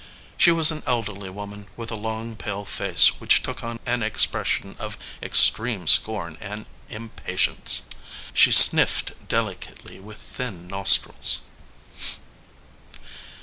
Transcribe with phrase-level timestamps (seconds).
[0.35, 4.75] She was an elderly woman, with a long, pale face which took on an expression
[4.79, 7.83] of extreme scorn and im patience.
[8.33, 11.41] She sniffed delicately with thin nos trils.